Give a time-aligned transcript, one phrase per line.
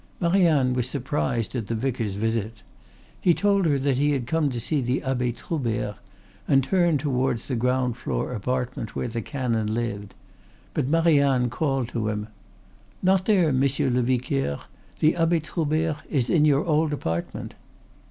[0.19, 2.63] Marianne was surprised at the vicar's visit.
[3.21, 5.97] He told her that he had come to see the Abbe Troubert,
[6.47, 10.15] and turned towards the ground floor apartment where the canon lived;
[10.73, 12.29] but Marianne called to him:
[13.03, 14.61] "Not there, monsieur le vicaire;
[15.01, 17.53] the Abbe Troubert is in your old apartment."